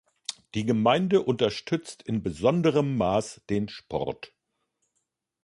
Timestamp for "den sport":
3.51-4.33